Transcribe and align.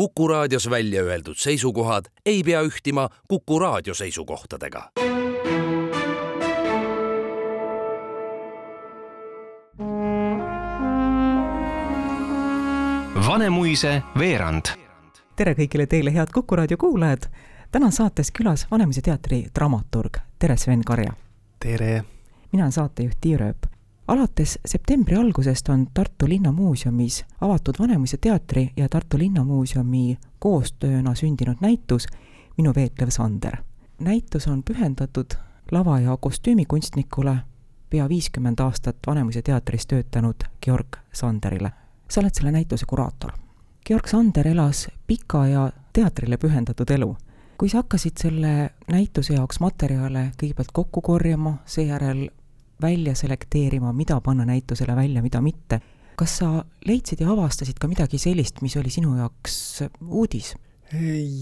Kuku 0.00 0.28
raadios 0.28 0.70
välja 0.70 1.02
öeldud 1.02 1.34
seisukohad 1.36 2.04
ei 2.26 2.42
pea 2.42 2.60
ühtima 2.62 3.08
Kuku 3.28 3.58
raadio 3.58 3.94
seisukohtadega. 3.94 4.90
Vanemuise 13.26 14.02
veerand. 14.18 14.62
tere 15.36 15.52
kõigile 15.52 15.86
teile, 15.86 16.14
head 16.14 16.32
Kuku 16.34 16.56
raadio 16.56 16.76
kuulajad. 16.76 17.28
täna 17.70 17.86
on 17.86 17.92
saates 17.92 18.32
külas 18.32 18.66
Vanemuise 18.70 19.00
teatri 19.00 19.46
dramaturg, 19.54 20.16
tere 20.38 20.56
Sven 20.56 20.84
Karja. 20.84 21.12
tere. 21.58 22.04
mina 22.52 22.64
olen 22.64 22.72
saatejuht 22.72 23.18
Tiia 23.20 23.38
Rööp 23.38 23.79
alates 24.10 24.58
septembri 24.66 25.16
algusest 25.16 25.68
on 25.68 25.86
Tartu 25.94 26.28
Linnamuuseumis 26.28 27.24
avatud 27.40 27.74
Vanemuise 27.78 28.16
teatri 28.16 28.70
ja 28.76 28.88
Tartu 28.88 29.18
Linnamuuseumi 29.18 30.18
koostööna 30.38 31.14
sündinud 31.14 31.56
näitus 31.60 32.06
Minu 32.56 32.72
veetlev 32.76 33.08
Sander. 33.10 33.56
näitus 33.98 34.48
on 34.48 34.62
pühendatud 34.62 35.34
lava- 35.70 36.00
ja 36.00 36.16
kostüümikunstnikule 36.16 37.36
pea 37.90 38.08
viiskümmend 38.08 38.60
aastat 38.60 38.96
Vanemuise 39.06 39.42
teatris 39.42 39.86
töötanud 39.86 40.36
Georg 40.62 40.96
Sanderile. 41.12 41.72
sa 42.08 42.20
oled 42.20 42.34
selle 42.34 42.52
näituse 42.52 42.86
kuraator. 42.86 43.32
Georg 43.86 44.06
Sander 44.06 44.48
elas 44.48 44.88
pika 45.06 45.46
ja 45.46 45.72
teatrile 45.92 46.36
pühendatud 46.36 46.90
elu 46.90 47.16
kui 47.58 47.68
sa 47.68 47.78
hakkasid 47.78 48.12
selle 48.16 48.70
näituse 48.88 49.34
jaoks 49.34 49.60
materjale 49.60 50.32
kõigepealt 50.42 50.70
kokku 50.72 51.00
korjama, 51.00 51.54
seejärel 51.66 52.30
välja 52.82 53.14
selekteerima, 53.18 53.92
mida 53.96 54.20
panna 54.24 54.46
näitusele 54.48 54.96
välja, 54.96 55.22
mida 55.22 55.40
mitte. 55.40 55.80
kas 56.20 56.34
sa 56.36 56.64
leidsid 56.84 57.22
ja 57.22 57.30
avastasid 57.32 57.78
ka 57.80 57.88
midagi 57.88 58.18
sellist, 58.20 58.58
mis 58.60 58.74
oli 58.76 58.90
sinu 58.92 59.14
jaoks 59.16 59.84
uudis? 60.04 60.54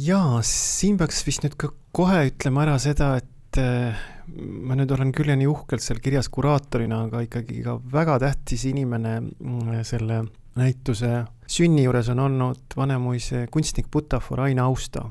jaa, 0.04 0.38
siin 0.44 0.98
peaks 1.00 1.24
vist 1.26 1.42
nüüd 1.42 1.56
ka 1.58 1.72
kohe 1.96 2.28
ütlema 2.28 2.62
ära 2.66 2.76
seda, 2.78 3.16
et 3.18 3.58
äh, 3.58 3.96
ma 4.38 4.76
nüüd 4.78 4.92
olen 4.94 5.10
küll 5.16 5.32
ja 5.32 5.38
nii 5.40 5.48
uhkelt 5.50 5.82
seal 5.82 6.02
kirjas 6.04 6.28
kuraatorina, 6.30 7.06
aga 7.08 7.24
ikkagi 7.26 7.62
ka 7.64 7.78
väga 7.92 8.18
tähtis 8.26 8.68
inimene 8.70 9.18
mm, 9.22 9.80
selle 9.88 10.26
näituse 10.58 11.24
sünni 11.48 11.84
juures 11.86 12.10
on 12.12 12.20
olnud 12.26 12.76
Vanemuise 12.76 13.46
kunstnik 13.50 13.88
butafoor 13.92 14.46
Ain 14.46 14.60
Austa 14.62 15.06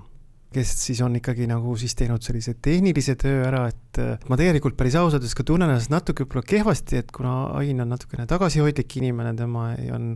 kes 0.58 0.72
siis 0.88 1.02
on 1.06 1.16
ikkagi 1.20 1.46
nagu 1.50 1.76
siis 1.78 1.94
teinud 1.98 2.24
sellise 2.26 2.56
tehnilise 2.64 3.14
töö 3.20 3.44
ära, 3.46 3.68
et 3.70 4.00
ma 4.30 4.38
tegelikult 4.40 4.78
päris 4.80 4.96
ausalt 4.98 5.22
öeldes 5.22 5.36
ka 5.38 5.46
tunnen 5.48 5.70
ennast 5.70 5.92
natuke 5.94 6.26
võib-olla 6.26 6.46
kehvasti, 6.50 7.02
et 7.02 7.12
kuna 7.14 7.34
Ain 7.60 7.84
on 7.84 7.92
natukene 7.94 8.26
tagasihoidlik 8.30 8.98
inimene, 9.00 9.36
tema 9.38 9.70
on 9.96 10.10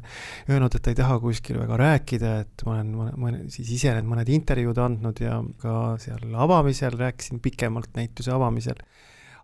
öelnud, 0.50 0.78
et 0.78 0.86
ta 0.86 0.94
ei 0.94 0.98
taha 0.98 1.20
kuskil 1.22 1.60
väga 1.62 1.78
rääkida, 1.82 2.34
et 2.46 2.66
ma 2.66 2.76
olen 2.76 2.92
mõne, 2.98 3.16
mõne, 3.22 3.42
siis 3.54 3.70
ise 3.78 3.94
need 3.98 4.10
mõned 4.10 4.32
intervjuud 4.34 4.82
andnud 4.82 5.22
ja 5.22 5.38
ka 5.62 5.78
seal 6.02 6.38
avamisel 6.46 6.98
rääkisin 7.00 7.42
pikemalt 7.44 7.94
näituse 8.00 8.34
avamisel. 8.34 8.82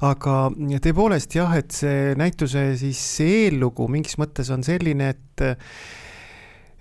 Aga 0.06 0.52
tõepoolest 0.84 1.34
jah, 1.34 1.54
et 1.58 1.74
see 1.74 2.14
näituse 2.18 2.70
siis 2.78 3.02
eellugu 3.26 3.88
mingis 3.90 4.18
mõttes 4.22 4.52
on 4.54 4.66
selline, 4.66 5.14
et 5.16 5.46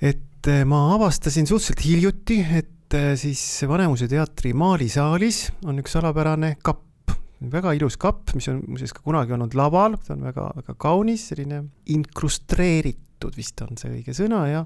et 0.04 0.50
ma 0.68 0.82
avastasin 0.94 1.48
suhteliselt 1.48 1.80
hiljuti, 1.86 2.36
et 2.60 2.75
et 2.86 2.94
äh, 2.94 3.14
siis 3.18 3.40
Vanemuise 3.66 4.06
teatri 4.06 4.52
maalisaalis 4.54 5.48
on 5.66 5.80
üks 5.82 5.96
salapärane 5.96 6.52
kapp, 6.62 7.10
väga 7.50 7.72
ilus 7.74 7.96
kapp, 7.98 8.30
mis 8.38 8.46
on 8.52 8.60
muuseas 8.62 8.94
ka 8.94 9.02
kunagi 9.02 9.34
olnud 9.34 9.56
laval, 9.58 9.96
ta 9.98 10.14
on 10.14 10.22
väga, 10.22 10.44
väga 10.60 10.76
kaunis, 10.78 11.24
selline 11.32 11.64
inkrustreeritud 11.96 13.34
vist 13.34 13.64
on 13.66 13.74
see 13.80 13.90
õige 13.90 14.14
sõna 14.14 14.44
ja 14.52 14.62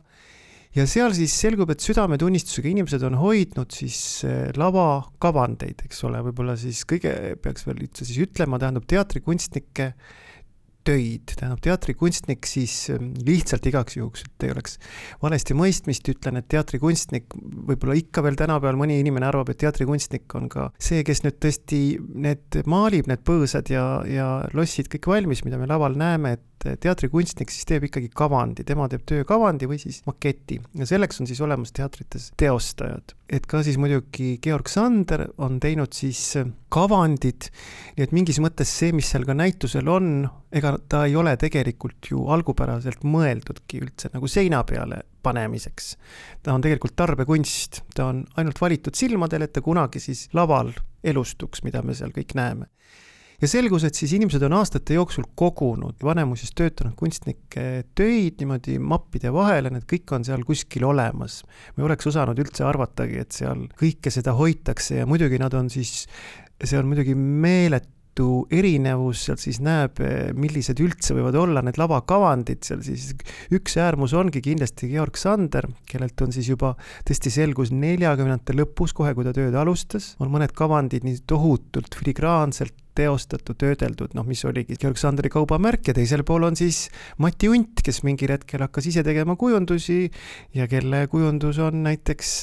ja 0.77 0.85
seal 0.87 1.15
siis 1.17 1.33
selgub, 1.33 1.73
et 1.73 1.83
südametunnistusega 1.83 2.69
inimesed 2.71 3.03
on 3.09 3.17
hoidnud 3.23 3.73
siis 3.75 4.21
äh, 4.29 4.51
lavakavandeid, 4.53 5.87
eks 5.89 6.05
ole, 6.07 6.21
võib-olla 6.29 6.59
siis 6.61 6.85
kõige 6.87 7.15
peaks 7.41 7.65
veel 7.67 7.87
üldse 7.87 8.05
siis 8.05 8.21
ütlema, 8.29 8.61
tähendab 8.61 8.85
teatrikunstnikke 8.91 9.95
töid, 10.86 11.35
tähendab 11.36 11.61
teatrikunstnik 11.64 12.48
siis 12.48 12.74
ähm, 12.95 13.13
lihtsalt 13.27 13.67
igaks 13.70 13.98
juhuks, 13.98 14.24
et 14.27 14.46
ei 14.46 14.55
oleks 14.55 14.79
valesti 15.23 15.57
mõistmist, 15.58 16.08
ütlen, 16.13 16.41
et 16.41 16.48
teatrikunstnik, 16.52 17.36
võib-olla 17.70 17.98
ikka 18.01 18.24
veel 18.27 18.39
tänapäeval 18.41 18.80
mõni 18.80 19.01
inimene 19.02 19.29
arvab, 19.29 19.52
et 19.52 19.61
teatrikunstnik 19.63 20.36
on 20.39 20.48
ka 20.52 20.70
see, 20.80 21.05
kes 21.07 21.24
nüüd 21.27 21.41
tõesti 21.42 21.83
need 22.27 22.61
maalib, 22.70 23.11
need 23.11 23.24
põõsad 23.27 23.73
ja, 23.73 23.86
ja 24.08 24.30
lossid 24.57 24.91
kõik 24.92 25.11
valmis, 25.14 25.45
mida 25.46 25.61
me 25.61 25.68
laval 25.70 25.98
näeme, 26.01 26.36
et 26.39 26.46
teatrikunstnik 26.61 27.51
siis 27.53 27.67
teeb 27.69 27.87
ikkagi 27.89 28.11
kavandi, 28.17 28.65
tema 28.69 28.89
teeb 28.91 29.05
töökavandi 29.09 29.69
või 29.71 29.79
siis 29.81 30.01
maketi 30.07 30.61
ja 30.77 30.89
selleks 30.89 31.21
on 31.23 31.29
siis 31.31 31.41
olemas 31.45 31.73
teatrites 31.77 32.31
teostajad. 32.41 33.15
et 33.31 33.47
ka 33.47 33.63
siis 33.65 33.79
muidugi 33.81 34.39
Georg 34.43 34.69
Sander 34.69 35.27
on 35.39 35.61
teinud 35.61 35.95
siis 35.97 36.35
kavandid, 36.69 37.48
nii 37.97 38.05
et 38.05 38.13
mingis 38.13 38.41
mõttes 38.43 38.73
see, 38.81 38.93
mis 38.97 39.09
seal 39.11 39.25
ka 39.27 39.35
näitusel 39.35 39.89
on, 39.89 40.29
ega 40.53 40.77
ta 40.89 41.05
ei 41.09 41.17
ole 41.17 41.37
tegelikult 41.41 42.11
ju 42.13 42.27
algupäraselt 42.31 43.07
mõeldudki 43.07 43.81
üldse 43.81 44.11
nagu 44.15 44.29
seina 44.29 44.63
peale 44.65 45.03
panemiseks. 45.23 45.97
ta 46.42 46.55
on 46.55 46.65
tegelikult 46.65 46.97
tarbekunst, 46.97 47.83
ta 47.95 48.11
on 48.13 48.25
ainult 48.37 48.61
valitud 48.61 48.95
silmadel, 48.95 49.47
et 49.47 49.53
ta 49.53 49.65
kunagi 49.65 50.01
siis 50.01 50.29
laval 50.37 50.75
elustuks, 51.05 51.65
mida 51.65 51.83
me 51.83 51.97
seal 51.97 52.13
kõik 52.13 52.37
näeme 52.37 52.69
ja 53.40 53.48
selgus, 53.48 53.84
et 53.89 53.96
siis 53.96 54.12
inimesed 54.17 54.42
on 54.46 54.56
aastate 54.58 54.96
jooksul 54.98 55.27
kogunud 55.39 56.01
Vanemuises 56.05 56.52
töötanud 56.56 56.96
kunstnike 56.98 57.67
töid 57.96 58.40
niimoodi 58.40 58.78
mappide 58.83 59.33
vahele, 59.34 59.73
need 59.74 59.86
kõik 59.90 60.17
on 60.17 60.27
seal 60.27 60.45
kuskil 60.48 60.84
olemas. 60.89 61.40
ma 61.74 61.83
ei 61.83 61.89
oleks 61.89 62.11
osanud 62.11 62.39
üldse 62.42 62.67
arvatagi, 62.67 63.23
et 63.24 63.33
seal 63.36 63.67
kõike 63.80 64.12
seda 64.12 64.36
hoitakse 64.36 65.00
ja 65.02 65.08
muidugi 65.08 65.40
nad 65.40 65.55
on 65.56 65.70
siis, 65.73 66.05
see 66.62 66.79
on 66.79 66.90
muidugi 66.90 67.17
meeletu 67.17 67.99
tohutu 68.20 68.47
erinevus, 68.53 69.25
sealt 69.27 69.41
siis 69.42 69.61
näeb, 69.64 70.01
millised 70.36 70.81
üldse 70.83 71.14
võivad 71.17 71.36
olla 71.41 71.63
need 71.64 71.79
lavakavandid, 71.81 72.63
seal 72.67 72.83
siis. 72.85 73.14
Üks 73.55 73.77
äärmus 73.81 74.14
ongi 74.17 74.42
kindlasti 74.45 74.91
Georg 74.91 75.17
Sander, 75.17 75.69
kellelt 75.89 76.20
on 76.20 76.35
siis 76.35 76.51
juba 76.51 76.75
tõesti 77.07 77.33
selgus 77.33 77.73
neljakümnendate 77.73 78.57
lõpus, 78.59 78.95
kohe 78.97 79.14
kui 79.17 79.27
ta 79.27 79.35
tööd 79.36 79.57
alustas, 79.57 80.14
on 80.20 80.30
mõned 80.33 80.53
kavandid 80.57 81.07
nii 81.07 81.23
tohutult 81.29 81.97
filigraanselt 81.97 82.77
teostatud, 83.01 83.57
töödeldud, 83.57 84.13
noh, 84.19 84.27
mis 84.27 84.42
oligi 84.45 84.77
Georg 84.80 84.98
Sandri 85.01 85.30
kaubamärk 85.33 85.89
ja 85.89 85.95
teisel 85.97 86.25
pool 86.27 86.45
on 86.48 86.59
siis 86.59 86.89
Mati 87.23 87.48
Unt, 87.48 87.80
kes 87.86 88.03
mingil 88.05 88.35
hetkel 88.35 88.67
hakkas 88.67 88.91
ise 88.91 89.05
tegema 89.07 89.39
kujundusi 89.41 90.03
ja 90.59 90.67
kelle 90.69 91.07
kujundus 91.09 91.63
on 91.63 91.85
näiteks 91.86 92.35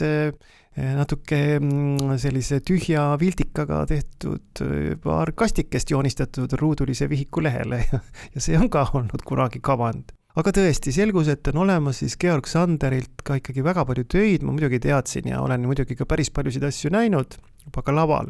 natuke 0.77 1.57
mm, 1.57 2.17
sellise 2.21 2.59
tühja 2.65 3.09
vildikaga 3.19 3.81
tehtud 3.89 4.61
eh, 4.61 4.93
paar 5.01 5.31
kastikest 5.37 5.91
joonistatud 5.93 6.53
ruudulise 6.61 7.09
vihiku 7.09 7.41
lehele 7.41 7.81
ja, 7.91 7.99
ja 8.35 8.43
see 8.43 8.57
on 8.59 8.69
ka 8.69 8.85
olnud 8.93 9.25
kunagi 9.25 9.61
kavand. 9.63 10.13
aga 10.37 10.53
tõesti, 10.53 10.93
selgus, 10.93 11.31
et 11.33 11.49
on 11.49 11.63
olemas 11.65 12.03
siis 12.03 12.17
Georg 12.21 12.45
Sanderilt 12.45 13.25
ka 13.25 13.39
ikkagi 13.41 13.65
väga 13.65 13.87
palju 13.89 14.05
töid, 14.05 14.45
ma 14.45 14.53
muidugi 14.53 14.79
teadsin 14.85 15.31
ja 15.31 15.41
olen 15.41 15.65
muidugi 15.65 15.97
ka 15.97 16.05
päris 16.05 16.29
paljusid 16.29 16.67
asju 16.69 16.93
näinud 16.93 17.39
juba 17.65 17.83
ka 17.83 17.95
laval, 17.95 18.29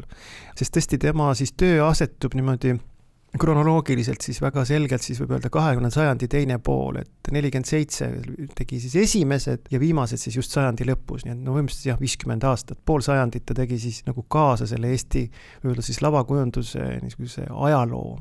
sest 0.56 0.72
tõesti 0.76 0.98
tema 1.04 1.28
siis 1.36 1.52
töö 1.52 1.84
asetub 1.90 2.32
niimoodi 2.38 2.78
kronoloogiliselt 3.36 4.24
siis 4.24 4.40
väga 4.40 4.64
selgelt 4.68 5.04
siis 5.04 5.18
võib 5.20 5.34
öelda 5.36 5.50
kahekümnenda 5.52 5.92
sajandi 5.92 6.28
teine 6.32 6.56
pool, 6.64 7.00
et 7.02 7.30
nelikümmend 7.34 7.68
seitse 7.68 8.08
tegi 8.56 8.80
siis 8.80 8.96
esimesed 9.02 9.68
ja 9.72 9.80
viimased 9.82 10.20
siis 10.22 10.38
just 10.38 10.54
sajandi 10.54 10.86
lõpus, 10.88 11.26
nii 11.26 11.34
et 11.34 11.42
no 11.42 11.56
põhimõtteliselt 11.56 11.90
jah, 11.90 12.00
viiskümmend 12.00 12.46
aastat, 12.48 12.80
pool 12.88 13.04
sajandit 13.04 13.44
ta 13.48 13.56
tegi 13.58 13.78
siis 13.82 14.00
nagu 14.08 14.24
kaasa 14.32 14.68
selle 14.70 14.94
Eesti 14.94 15.26
võib-olla 15.62 15.84
siis 15.84 16.00
lavakujunduse 16.04 16.88
niisuguse 17.04 17.44
ajaloo. 17.68 18.16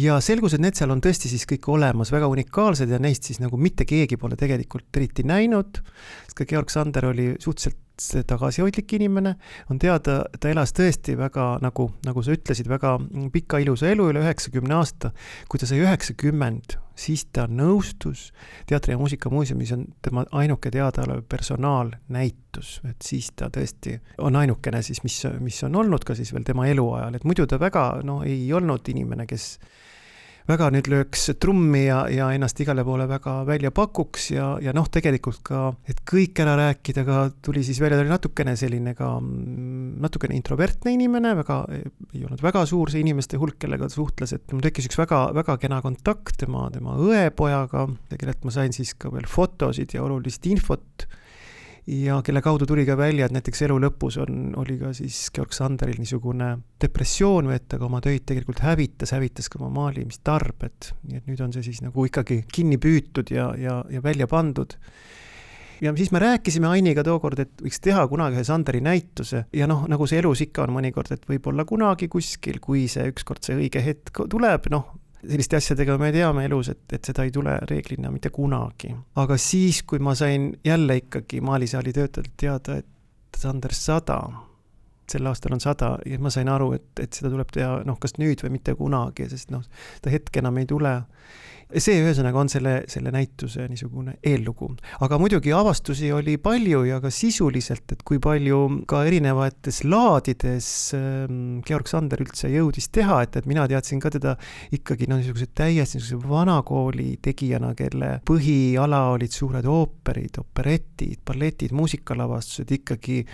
Ja 0.00 0.20
selgus, 0.22 0.54
et 0.54 0.62
need 0.62 0.76
seal 0.78 0.92
on 0.94 1.00
tõesti 1.02 1.28
siis 1.28 1.42
kõik 1.48 1.66
olemas, 1.72 2.12
väga 2.14 2.28
unikaalsed 2.30 2.92
ja 2.92 3.00
neist 3.02 3.26
siis 3.26 3.40
nagu 3.42 3.58
mitte 3.60 3.84
keegi 3.88 4.16
pole 4.20 4.36
tegelikult 4.38 4.96
eriti 4.96 5.24
näinud, 5.26 5.80
sest 6.26 6.36
ka 6.38 6.46
Georg 6.48 6.70
Sander 6.72 7.10
oli 7.10 7.32
suhteliselt 7.40 7.80
tagasihoidlik 8.26 8.92
inimene, 8.96 9.34
on 9.70 9.78
teada, 9.80 10.22
ta 10.40 10.50
elas 10.50 10.72
tõesti 10.76 11.16
väga 11.18 11.46
nagu, 11.64 11.90
nagu 12.06 12.22
sa 12.24 12.34
ütlesid, 12.34 12.68
väga 12.70 12.96
pika 13.32 13.60
ilusa 13.62 13.90
elu, 13.90 14.10
üle 14.12 14.22
üheksakümne 14.24 14.76
aasta. 14.78 15.12
kui 15.48 15.60
ta 15.60 15.66
sai 15.66 15.82
üheksakümmend, 15.82 16.78
siis 16.96 17.26
ta 17.32 17.46
nõustus, 17.46 18.30
Teatri- 18.66 18.94
ja 18.94 18.98
Muusikamuuseumis 18.98 19.72
on 19.72 19.84
tema 20.02 20.24
ainuke 20.32 20.70
teadaolev 20.70 21.24
personaalnäitus, 21.28 22.80
et 22.88 23.02
siis 23.02 23.30
ta 23.36 23.50
tõesti 23.50 23.98
on 24.18 24.36
ainukene 24.36 24.82
siis, 24.82 25.02
mis, 25.04 25.22
mis 25.40 25.62
on 25.64 25.76
olnud 25.76 26.04
ka 26.04 26.14
siis 26.14 26.32
veel 26.32 26.44
tema 26.44 26.66
eluajal, 26.70 27.14
et 27.14 27.24
muidu 27.24 27.46
ta 27.46 27.60
väga 27.60 28.02
no 28.04 28.22
ei 28.22 28.52
olnud 28.52 28.88
inimene, 28.88 29.26
kes 29.26 29.58
väga 30.50 30.68
nüüd 30.74 30.88
lööks 30.90 31.28
trummi 31.40 31.84
ja, 31.84 32.00
ja 32.10 32.30
ennast 32.34 32.58
igale 32.62 32.82
poole 32.86 33.06
väga 33.10 33.36
välja 33.48 33.70
pakuks 33.74 34.30
ja, 34.34 34.48
ja 34.62 34.74
noh, 34.76 34.88
tegelikult 34.92 35.42
ka, 35.46 35.62
et 35.90 36.02
kõik 36.08 36.40
ära 36.42 36.56
rääkida, 36.58 37.04
ka 37.06 37.20
tuli 37.44 37.62
siis 37.66 37.80
välja, 37.82 37.98
ta 37.98 38.04
oli 38.04 38.12
natukene 38.12 38.56
selline 38.58 38.94
ka, 38.98 39.12
mm, 39.22 40.00
natukene 40.02 40.36
introvertne 40.38 40.94
inimene, 40.96 41.34
väga, 41.38 41.60
ei 41.70 42.24
olnud 42.26 42.42
väga 42.44 42.64
suur 42.68 42.92
see 42.92 43.04
inimeste 43.04 43.40
hulk, 43.40 43.60
kellega 43.62 43.88
ta 43.88 43.96
suhtles, 43.96 44.34
et 44.36 44.54
mul 44.54 44.64
tekkis 44.64 44.90
üks 44.90 44.98
väga, 45.00 45.22
väga 45.38 45.56
kena 45.62 45.80
kontakt 45.84 46.40
tema, 46.42 46.66
tema 46.74 46.98
õepojaga, 46.98 47.86
kellelt 48.16 48.46
ma 48.46 48.54
sain 48.54 48.74
siis 48.76 48.96
ka 48.98 49.12
veel 49.14 49.28
fotosid 49.30 49.96
ja 49.96 50.04
olulist 50.06 50.46
infot 50.50 51.06
ja 51.86 52.20
kelle 52.24 52.42
kaudu 52.44 52.66
tuli 52.68 52.84
ka 52.86 52.96
välja, 52.98 53.26
et 53.26 53.34
näiteks 53.34 53.62
elu 53.66 53.78
lõpus 53.82 54.18
on, 54.22 54.52
oli 54.60 54.76
ka 54.80 54.92
siis 54.96 55.28
Georg 55.34 55.54
Sanderil 55.56 56.00
niisugune 56.00 56.52
depressioon 56.82 57.50
või 57.50 57.56
et 57.56 57.68
ta 57.70 57.78
ka 57.80 57.88
oma 57.88 58.02
töid 58.04 58.26
tegelikult 58.28 58.62
hävitas, 58.64 59.14
hävitas 59.16 59.48
ka 59.52 59.60
oma 59.62 59.70
maalimistarbed, 59.78 60.92
nii 61.08 61.22
et 61.22 61.30
nüüd 61.30 61.40
on 61.44 61.54
see 61.56 61.64
siis 61.70 61.80
nagu 61.84 62.04
ikkagi 62.06 62.42
kinni 62.52 62.80
püütud 62.80 63.32
ja, 63.34 63.50
ja, 63.58 63.80
ja 63.90 64.04
välja 64.04 64.28
pandud. 64.30 64.76
Ja 65.80 65.94
siis 65.96 66.10
me 66.12 66.20
rääkisime 66.20 66.68
Ainiga 66.68 67.00
tookord, 67.00 67.40
et 67.40 67.62
võiks 67.64 67.80
teha 67.80 68.02
kunagi 68.08 68.36
ühe 68.36 68.44
Sanderi 68.44 68.82
näituse. 68.84 69.46
Ja 69.56 69.64
noh, 69.70 69.86
nagu 69.88 70.04
see 70.04 70.18
elus 70.20 70.42
ikka 70.44 70.66
on 70.66 70.74
mõnikord, 70.74 71.08
et 71.14 71.24
võib-olla 71.24 71.64
kunagi 71.64 72.10
kuskil, 72.12 72.58
kui 72.60 72.84
see 72.92 73.06
ükskord 73.08 73.46
see 73.46 73.56
õige 73.56 73.80
hetk 73.80 74.20
tuleb, 74.28 74.68
noh, 74.74 74.90
selliste 75.20 75.58
asjadega 75.58 75.96
me 76.00 76.10
teame 76.14 76.44
elus, 76.48 76.70
et, 76.72 76.84
et 76.92 77.04
seda 77.04 77.24
ei 77.26 77.32
tule 77.34 77.56
reeglina 77.70 78.12
mitte 78.12 78.30
kunagi. 78.34 78.92
aga 79.20 79.36
siis, 79.40 79.82
kui 79.82 79.98
ma 79.98 80.14
sain 80.14 80.52
jälle 80.64 80.96
ikkagi 81.02 81.40
maalisaali 81.44 81.92
töötajatelt 81.92 82.36
teada, 82.36 82.78
et 82.80 82.86
Sander 83.40 83.72
sada, 83.72 84.18
sel 85.10 85.26
aastal 85.26 85.54
on 85.56 85.62
sada 85.62 85.94
ja 86.06 86.18
ma 86.18 86.30
sain 86.30 86.48
aru, 86.48 86.72
et, 86.76 86.88
et 87.00 87.12
seda 87.12 87.30
tuleb 87.32 87.52
teha 87.54 87.80
noh, 87.86 87.98
kas 88.00 88.16
nüüd 88.18 88.42
või 88.44 88.56
mitte 88.58 88.74
kunagi, 88.78 89.28
sest 89.30 89.52
noh, 89.54 89.64
seda 90.00 90.12
hetke 90.12 90.42
enam 90.42 90.58
ei 90.60 90.68
tule 90.70 90.94
see 91.78 92.00
ühesõnaga 92.02 92.40
on 92.40 92.50
selle, 92.50 92.72
selle 92.90 93.12
näituse 93.14 93.66
niisugune 93.70 94.16
eellugu. 94.26 94.70
aga 95.00 95.18
muidugi 95.18 95.52
avastusi 95.54 96.10
oli 96.12 96.36
palju 96.42 96.82
ja 96.88 97.00
ka 97.00 97.10
sisuliselt, 97.14 97.86
et 97.92 98.02
kui 98.06 98.18
palju 98.22 98.60
ka 98.90 99.04
erinevates 99.06 99.82
laadides 99.84 100.68
ähm, 100.98 101.60
Georg 101.66 101.88
Sander 101.90 102.22
üldse 102.24 102.50
jõudis 102.50 102.90
teha, 102.90 103.22
et, 103.22 103.36
et 103.36 103.46
mina 103.50 103.66
teadsin 103.70 104.02
ka 104.02 104.10
teda 104.10 104.36
ikkagi 104.74 105.08
no 105.10 105.20
niisuguse 105.20 105.50
täiesti 105.54 106.00
niisuguse 106.00 106.28
vanakooli 106.30 107.16
tegijana, 107.22 107.74
kelle 107.78 108.16
põhiala 108.26 109.06
olid 109.14 109.34
suured 109.34 109.66
ooperid, 109.70 110.40
operetid, 110.42 111.20
balletid, 111.26 111.74
muusikalavastused, 111.76 112.70
ikkagi 112.80 113.24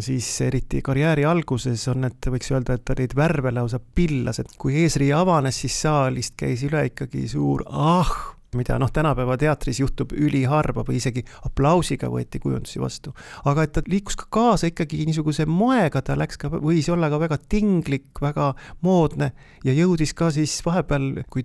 siis 0.00 0.40
eriti 0.40 0.80
karjääri 0.82 1.24
alguses 1.28 1.82
on 1.92 2.06
need, 2.06 2.28
võiks 2.32 2.48
öelda, 2.52 2.78
et 2.78 2.90
olid 2.94 3.14
värve 3.16 3.52
lausa 3.52 3.80
pillas, 3.80 4.40
et 4.40 4.54
kui 4.58 4.78
eesriie 4.80 5.12
avanes, 5.16 5.58
siis 5.60 5.76
saalist 5.84 6.36
käis 6.40 6.64
üle 6.64 6.86
ikkagi 6.88 7.26
suur 7.28 7.63
ah 7.66 8.34
mida 8.54 8.78
noh, 8.78 8.90
tänapäeva 8.92 9.36
teatris 9.38 9.80
juhtub 9.80 10.12
üliharva 10.14 10.84
või 10.86 10.98
isegi 11.00 11.24
aplausiga 11.46 12.08
võeti 12.12 12.40
kujundusi 12.42 12.80
vastu. 12.82 13.14
aga 13.44 13.66
et 13.66 13.72
ta 13.74 13.82
liikus 13.86 14.16
ka 14.16 14.28
kaasa 14.30 14.70
ikkagi 14.70 15.04
niisuguse 15.08 15.46
moega, 15.46 16.02
ta 16.02 16.16
läks 16.18 16.38
ka, 16.40 16.50
võis 16.52 16.88
olla 16.92 17.10
ka 17.10 17.20
väga 17.20 17.38
tinglik, 17.48 18.10
väga 18.22 18.52
moodne 18.86 19.32
ja 19.64 19.74
jõudis 19.74 20.14
ka 20.14 20.30
siis 20.34 20.60
vahepeal, 20.66 21.24
kui 21.30 21.42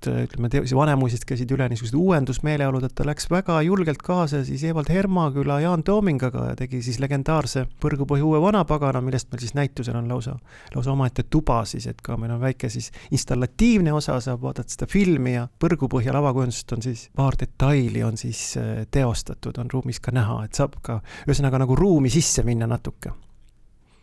Tartust 0.00 0.32
ütleme, 0.32 0.48
Vanemuisest 0.76 1.26
käisid 1.28 1.50
üle 1.52 1.66
niisugused 1.68 1.96
uuendusmeeleolud, 1.98 2.86
et 2.86 2.94
ta 2.96 3.04
läks 3.04 3.28
väga 3.30 3.58
julgelt 3.66 4.00
kaasa 4.02 4.40
siis 4.48 4.64
Evald 4.64 4.88
Hermaküla 4.88 5.60
Jaan 5.60 5.84
Toomingaga 5.84 6.46
ja 6.50 6.56
tegi 6.56 6.80
siis 6.82 6.96
legendaarse 7.02 7.66
Põrgupõhi 7.82 8.24
uue 8.24 8.40
vanapagana, 8.40 9.02
millest 9.04 9.28
meil 9.28 9.44
siis 9.44 9.52
näitusel 9.58 9.98
on 10.00 10.08
lausa, 10.08 10.38
lausa 10.74 10.94
omaette 10.94 11.26
tuba 11.28 11.60
siis, 11.68 11.84
et 11.90 12.00
ka 12.00 12.16
meil 12.16 12.32
on 12.32 12.40
väike 12.40 12.70
siis 12.72 12.88
installatiivne 13.12 13.92
osa, 13.92 14.16
saab 14.24 14.40
vaadata 14.40 14.72
seda 14.72 14.88
filmi 14.88 15.36
ja 15.36 15.46
Põrgupõhja 15.60 16.16
lava 16.16 16.30
tavakujundust 16.30 16.72
on 16.72 16.82
siis 16.82 17.08
paar 17.16 17.34
detaili 17.40 18.04
on 18.04 18.16
siis 18.16 18.56
äh, 18.56 18.86
teostatud, 18.90 19.58
on 19.58 19.70
ruumis 19.72 20.00
ka 20.00 20.12
näha, 20.14 20.44
et 20.44 20.54
saab 20.54 20.78
ka 20.82 21.00
ühesõnaga 21.26 21.58
nagu 21.64 21.76
ruumi 21.76 22.10
sisse 22.10 22.42
minna 22.46 22.66
natuke. 22.66 23.10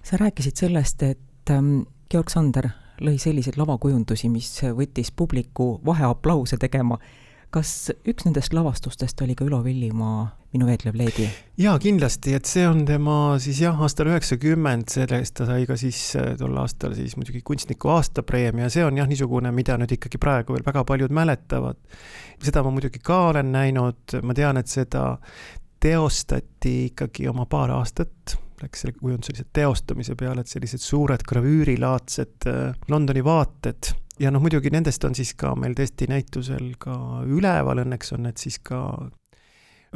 sa 0.04 0.18
rääkisid 0.18 0.56
sellest, 0.56 1.04
et 1.04 1.50
ähm, 1.50 1.82
Georg 2.12 2.30
Sander 2.30 2.70
lõi 3.02 3.18
selliseid 3.22 3.60
lavakujundusi, 3.60 4.30
mis 4.30 4.52
võttis 4.78 5.12
publiku 5.12 5.78
vaheaplause 5.86 6.58
tegema. 6.58 6.98
kas 7.50 7.92
üks 8.04 8.26
nendest 8.26 8.54
lavastustest 8.54 9.22
oli 9.22 9.36
ka 9.36 9.46
Ülo 9.46 9.64
Villimaa 9.64 10.28
Minu 10.54 10.66
veetlev 10.66 10.96
leedi? 10.96 11.26
jaa, 11.60 11.76
kindlasti, 11.80 12.32
et 12.38 12.48
see 12.48 12.64
on 12.68 12.86
tema 12.88 13.36
siis 13.44 13.60
jah, 13.62 13.76
aastal 13.84 14.08
üheksakümmend, 14.08 14.88
selle 14.90 15.20
eest 15.20 15.36
ta 15.38 15.46
sai 15.50 15.68
ka 15.68 15.76
siis 15.80 16.00
äh, 16.16 16.32
tol 16.40 16.56
aastal 16.62 16.96
siis 16.96 17.18
muidugi 17.20 17.44
kunstniku 17.46 17.92
aastapreemia, 17.94 18.70
see 18.72 18.86
on 18.88 18.98
jah, 18.98 19.10
niisugune, 19.10 19.52
mida 19.56 19.76
nüüd 19.78 19.94
ikkagi 19.98 20.20
praegu 20.22 20.56
veel 20.56 20.66
väga 20.66 20.86
paljud 20.88 21.14
mäletavad. 21.14 21.80
seda 22.44 22.64
ma 22.64 22.72
muidugi 22.72 23.04
ka 23.04 23.20
olen 23.34 23.52
näinud, 23.52 24.18
ma 24.24 24.38
tean, 24.38 24.58
et 24.58 24.72
seda 24.72 25.18
teostati 25.84 26.78
ikkagi 26.88 27.28
oma 27.28 27.46
paar 27.46 27.76
aastat 27.76 28.38
läks 28.64 28.84
selle 28.84 28.98
kujunduse 28.98 29.46
teostamise 29.54 30.16
peale, 30.20 30.42
et 30.42 30.52
sellised 30.52 30.82
suured 30.84 31.24
gravüürilaadsed 31.28 32.50
äh, 32.50 32.76
Londoni 32.92 33.24
vaated. 33.26 33.94
Ja 34.20 34.32
noh, 34.34 34.42
muidugi 34.42 34.72
nendest 34.74 35.04
on 35.06 35.14
siis 35.18 35.36
ka 35.38 35.54
meil 35.60 35.76
tõesti 35.78 36.08
näitusel 36.10 36.72
ka 36.82 36.98
üleval, 37.30 37.84
õnneks 37.84 38.16
on 38.18 38.26
need 38.26 38.42
siis 38.42 38.58
ka 38.66 38.80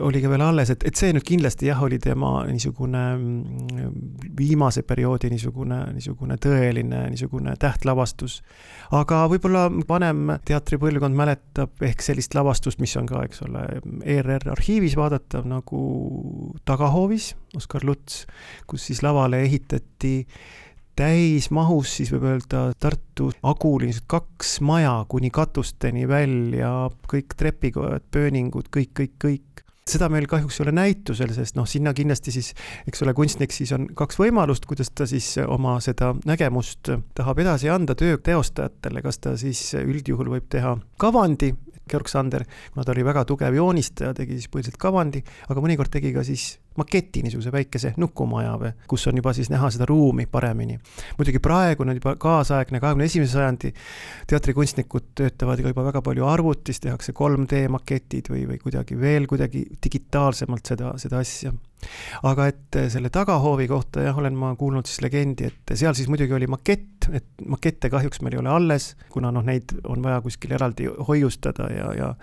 oli 0.01 0.21
ka 0.23 0.29
veel 0.31 0.43
alles, 0.45 0.71
et, 0.73 0.83
et 0.87 0.97
see 0.97 1.13
nüüd 1.15 1.25
kindlasti 1.27 1.69
jah, 1.69 1.81
oli 1.85 1.99
tema 2.01 2.31
niisugune 2.49 3.01
mm, 3.15 3.91
viimase 4.37 4.83
perioodi 4.87 5.31
niisugune, 5.33 5.79
niisugune 5.95 6.37
tõeline 6.41 7.03
niisugune 7.13 7.55
tähtlavastus. 7.61 8.39
aga 8.97 9.23
võib-olla 9.31 9.67
vanem 9.89 10.35
teatripõlvkond 10.47 11.17
mäletab 11.17 11.85
ehk 11.87 12.03
sellist 12.05 12.35
lavastust, 12.37 12.81
mis 12.83 12.95
on 12.99 13.09
ka, 13.09 13.25
eks 13.27 13.45
ole, 13.47 13.67
ERR 14.03 14.51
arhiivis 14.55 14.97
vaadatav 14.99 15.47
nagu 15.49 15.83
Tagahoovis, 16.65 17.33
Oskar 17.57 17.85
Luts, 17.87 18.25
kus 18.67 18.89
siis 18.89 19.03
lavale 19.05 19.43
ehitati 19.45 20.15
täismahus 20.97 21.95
siis 21.97 22.11
võib 22.13 22.27
öelda 22.29 22.65
Tartu 22.79 23.31
Agulis 23.47 24.01
kaks 24.11 24.59
maja 24.65 24.93
kuni 25.09 25.31
katusteni 25.33 26.07
välja, 26.09 26.89
kõik 27.09 27.35
trepikojad, 27.39 28.05
pööningud, 28.11 28.69
kõik, 28.73 28.91
kõik, 28.99 29.15
kõik 29.21 29.60
seda 29.87 30.07
meil 30.13 30.27
kahjuks 30.29 30.59
ei 30.59 30.65
ole 30.65 30.73
näitusel, 30.77 31.33
sest 31.35 31.57
noh, 31.57 31.65
sinna 31.69 31.93
kindlasti 31.97 32.33
siis, 32.33 32.51
eks 32.87 33.01
ole, 33.05 33.15
kunstnik 33.17 33.53
siis 33.55 33.73
on 33.75 33.87
kaks 33.97 34.19
võimalust, 34.21 34.67
kuidas 34.69 34.91
ta 34.93 35.07
siis 35.09 35.33
oma 35.45 35.77
seda 35.83 36.13
nägemust 36.29 36.93
tahab 37.17 37.41
edasi 37.43 37.71
anda 37.73 37.95
töö 37.97 38.19
teostajatele, 38.21 39.01
kas 39.01 39.21
ta 39.23 39.35
siis 39.41 39.63
üldjuhul 39.81 40.31
võib 40.35 40.47
teha 40.53 40.75
kavandi, 41.01 41.53
Georg 41.91 42.07
Sander, 42.07 42.45
kuna 42.71 42.85
ta 42.85 42.93
oli 42.93 43.03
väga 43.03 43.25
tugev 43.27 43.57
joonistaja, 43.57 44.13
tegi 44.15 44.37
siis 44.37 44.51
põhiliselt 44.53 44.77
kavandi, 44.79 45.23
aga 45.49 45.63
mõnikord 45.63 45.91
tegi 45.91 46.13
ka 46.15 46.23
siis 46.27 46.53
maketi, 46.77 47.23
niisuguse 47.25 47.51
väikese 47.51 47.93
nukumaja 47.97 48.53
või, 48.59 48.71
kus 48.87 49.07
on 49.11 49.19
juba 49.19 49.33
siis 49.35 49.49
näha 49.51 49.69
seda 49.73 49.85
ruumi 49.89 50.25
paremini. 50.31 50.79
muidugi 51.17 51.39
praegu 51.43 51.83
on 51.83 51.95
juba 51.95 52.15
kaasaegne 52.15 52.79
kahekümne 52.79 53.09
esimese 53.09 53.33
sajandi 53.33 53.73
teatrikunstnikud 54.27 55.11
töötavad 55.15 55.59
juba 55.59 55.83
väga 55.89 56.01
palju 56.01 56.25
arvutis, 56.27 56.79
tehakse 56.79 57.13
3D 57.17 57.67
maketid 57.69 58.31
või, 58.31 58.45
või 58.47 58.61
kuidagi 58.63 58.99
veel 58.99 59.27
kuidagi 59.27 59.65
digitaalsemalt 59.83 60.73
seda, 60.73 60.93
seda 61.01 61.19
asja 61.19 61.53
aga 62.27 62.47
et 62.51 62.79
eh, 62.79 62.89
selle 62.93 63.11
tagahoovi 63.13 63.67
kohta 63.71 64.05
jah, 64.05 64.17
olen 64.17 64.37
ma 64.37 64.53
kuulnud 64.59 64.89
siis 64.89 65.01
legendi, 65.05 65.51
et 65.51 65.75
seal 65.75 65.95
siis 65.97 66.09
muidugi 66.11 66.35
oli 66.37 66.49
makett, 66.51 67.09
et 67.11 67.45
makette 67.49 67.91
kahjuks 67.93 68.21
meil 68.21 68.37
ei 68.37 68.43
ole 68.43 68.53
alles, 68.53 68.91
kuna 69.13 69.31
noh, 69.33 69.45
neid 69.45 69.73
on 69.83 70.03
vaja 70.05 70.21
kuskil 70.25 70.53
eraldi 70.57 70.89
hoiustada 71.07 71.69
ja, 71.73 71.89
ja 71.97 72.13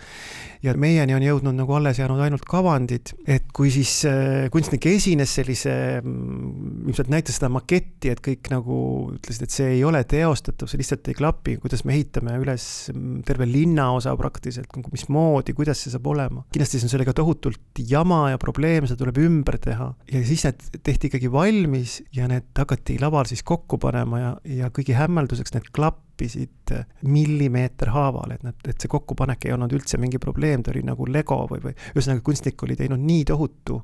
ja 0.63 0.75
meieni 0.79 1.15
on 1.15 1.23
jõudnud 1.23 1.55
nagu 1.55 1.75
alles 1.77 2.01
jäänud 2.01 2.21
ainult 2.23 2.45
kavandid, 2.49 3.13
et 3.31 3.47
kui 3.55 3.71
siis 3.73 3.93
äh, 4.09 4.49
kunstnik 4.53 4.89
esines 4.91 5.31
sellise 5.39 5.73
mm,, 6.01 6.89
ilmselt 6.89 7.11
näitas 7.13 7.39
seda 7.39 7.51
maketti, 7.53 8.11
et 8.13 8.23
kõik 8.25 8.51
nagu 8.53 8.79
ütlesid, 9.15 9.47
et 9.47 9.55
see 9.55 9.69
ei 9.77 9.85
ole 9.87 10.03
teostatav, 10.09 10.71
see 10.71 10.81
lihtsalt 10.81 11.11
ei 11.11 11.19
klapi, 11.19 11.57
kuidas 11.63 11.85
me 11.87 11.95
ehitame 11.95 12.35
üles 12.43 12.67
mm, 12.93 13.23
terve 13.29 13.47
linnaosa 13.49 14.15
praktiliselt, 14.19 14.75
mismoodi, 14.91 15.55
kuidas 15.59 15.85
see 15.85 15.95
saab 15.95 16.11
olema. 16.11 16.45
kindlasti 16.53 16.81
see 16.81 16.91
on 16.91 16.95
sellega 16.97 17.15
tohutult 17.17 17.83
jama 17.89 18.25
ja 18.33 18.43
probleem, 18.43 18.89
seda 18.91 19.05
tuleb 19.05 19.23
ümber 19.23 19.48
teha. 19.57 19.95
Ja 20.13 20.21
siis 20.27 20.45
need 20.45 20.83
tehti 20.85 21.09
ikkagi 21.09 21.33
valmis 21.33 22.03
ja 22.13 22.29
need 22.29 22.51
hakati 22.59 22.99
laval 23.01 23.25
siis 23.31 23.43
kokku 23.47 23.79
panema 23.81 24.21
ja, 24.21 24.35
ja 24.45 24.69
kõigi 24.75 24.97
hämmelduseks 24.99 25.57
need 25.57 25.73
klapp 25.73 26.05
klappisid 26.19 26.73
millimeeter 27.07 27.91
haaval, 27.95 28.33
et 28.35 28.43
nad, 28.43 28.55
et 28.67 28.81
see 28.81 28.91
kokkupanek 28.91 29.47
ei 29.47 29.53
olnud 29.55 29.73
üldse 29.73 29.99
mingi 29.99 30.19
probleem, 30.19 30.63
ta 30.63 30.73
oli 30.73 30.83
nagu 30.83 31.07
lego 31.07 31.47
või, 31.51 31.61
või 31.63 31.75
ühesõnaga 31.95 32.25
kunstnik 32.27 32.63
oli 32.63 32.77
teinud 32.77 32.99
nii 32.99 33.25
tohutu 33.25 33.79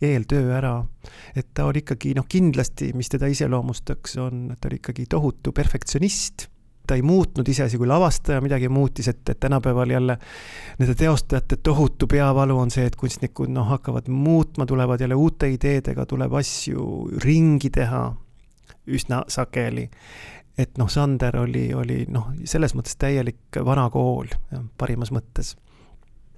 eeltöö 0.00 0.54
ära, 0.54 0.76
et 1.34 1.50
ta 1.54 1.66
oli 1.66 1.82
ikkagi 1.82 2.14
noh, 2.14 2.28
kindlasti, 2.30 2.92
mis 2.94 3.10
teda 3.10 3.26
iseloomustaks, 3.26 4.16
on, 4.22 4.54
ta 4.60 4.70
oli 4.70 4.78
ikkagi 4.78 5.06
tohutu 5.10 5.52
perfektsionist 5.52 6.49
ta 6.90 6.98
ei 6.98 7.04
muutnud 7.06 7.48
iseasi, 7.48 7.78
kui 7.78 7.86
lavastaja 7.86 8.40
midagi 8.42 8.68
muutis, 8.68 9.08
et, 9.12 9.22
et 9.30 9.40
tänapäeval 9.40 9.94
jälle 9.94 10.16
nende 10.78 10.94
teostajate 10.98 11.60
tohutu 11.62 12.08
peavalu 12.10 12.58
on 12.58 12.74
see, 12.74 12.88
et 12.90 12.98
kunstnikud 12.98 13.52
noh, 13.54 13.68
hakkavad 13.70 14.10
muutma, 14.10 14.66
tulevad 14.66 15.00
jälle 15.00 15.14
uute 15.14 15.52
ideedega, 15.54 16.06
tuleb 16.06 16.34
asju 16.42 16.84
ringi 17.22 17.70
teha 17.70 18.04
üsna 18.90 19.22
sageli 19.30 19.86
et 20.58 20.78
noh, 20.78 20.90
Sander 20.90 21.36
oli, 21.40 21.70
oli 21.74 22.04
noh, 22.10 22.32
selles 22.44 22.74
mõttes 22.76 22.98
täielik 23.00 23.60
vana 23.64 23.86
kool, 23.92 24.28
parimas 24.78 25.14
mõttes 25.14 25.54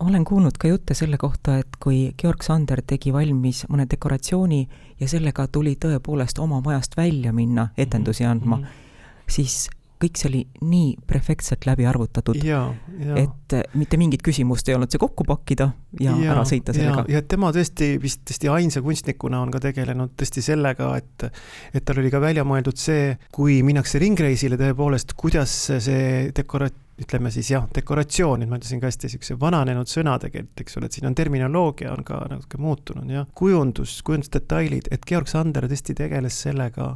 olen 0.02 0.25
kuulnud 0.26 0.56
ka 0.59 0.66
jutte 0.66 0.94
selle 0.99 1.14
kohta, 1.18 1.61
et 1.62 1.76
kui 1.78 2.09
Georg 2.18 2.42
Sander 2.42 2.80
tegi 2.87 3.12
valmis 3.14 3.62
mõne 3.71 3.87
dekoratsiooni 3.90 4.62
ja 5.00 5.09
sellega 5.09 5.47
tuli 5.47 5.76
tõepoolest 5.78 6.40
oma 6.42 6.59
majast 6.64 6.97
välja 6.99 7.32
minna 7.32 7.68
etendusi 7.78 8.26
andma 8.26 8.56
mm, 8.56 8.64
-hmm. 8.64 9.30
siis 9.30 9.71
kõik 10.02 10.18
see 10.18 10.28
oli 10.30 10.42
nii 10.66 10.90
perfektselt 11.09 11.66
läbi 11.68 11.87
arvutatud, 11.88 12.38
et 12.42 13.56
mitte 13.78 14.00
mingit 14.00 14.25
küsimust 14.25 14.68
ei 14.68 14.76
olnud 14.76 14.92
see 14.92 15.02
kokku 15.02 15.26
pakkida 15.28 15.71
ja, 16.00 16.16
ja 16.18 16.35
ära 16.35 16.44
sõita 16.49 16.75
sellega. 16.76 17.06
ja 17.12 17.23
tema 17.23 17.52
tõesti 17.54 17.94
vist 18.02 18.25
tõesti 18.28 18.50
ainsa 18.52 18.82
kunstnikuna 18.85 19.42
on 19.44 19.52
ka 19.54 19.62
tegelenud 19.68 20.16
tõesti 20.18 20.44
sellega, 20.44 20.92
et 20.99 21.28
et 21.73 21.85
tal 21.87 22.02
oli 22.02 22.11
ka 22.12 22.21
välja 22.23 22.44
mõeldud 22.49 22.78
see, 22.78 23.16
kui 23.35 23.61
minnakse 23.66 24.00
ringreisile 24.02 24.59
tõepoolest, 24.61 25.14
kuidas 25.18 25.54
see 25.73 26.30
dekora-, 26.35 26.71
ütleme 27.02 27.30
siis 27.32 27.50
jah, 27.52 27.64
dekoratsioon, 27.75 28.42
nüüd 28.42 28.50
ma 28.50 28.59
ütlesin 28.61 28.80
ka 28.82 28.90
hästi 28.90 29.09
niisuguse 29.09 29.37
vananenud 29.40 29.90
sõna 29.90 30.18
tegelikult, 30.23 30.64
eks 30.64 30.78
ole, 30.78 30.88
et 30.88 30.99
siin 30.99 31.09
on 31.09 31.16
terminoloogia 31.18 31.92
on 31.94 32.04
ka 32.06 32.21
natuke 32.30 32.61
muutunud 32.62 33.11
ja 33.11 33.25
kujundus, 33.38 33.99
kujundusdetailid, 34.06 34.90
et 34.94 35.06
Georg 35.09 35.30
Sander 35.30 35.66
tõesti 35.71 35.97
tegeles 35.99 36.42
sellega 36.47 36.92